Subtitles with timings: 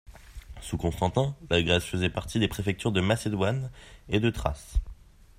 [0.61, 3.69] Sous Constantin, la Grèce faisait partie des préfectures de Macédoine
[4.09, 4.77] et de Thrace.